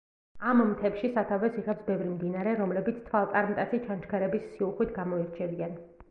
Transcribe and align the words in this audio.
ამ 0.51 0.61
მთებში 0.67 1.09
სათავეს 1.17 1.57
იღებს 1.61 1.83
ბევრი 1.89 2.07
მდინარე, 2.13 2.53
რომლებიც 2.61 2.97
თვალწარმტაცი 3.09 3.81
ჩანჩქერების 3.83 4.47
სიუხვით 4.55 4.95
გამოირჩევიან. 4.97 5.77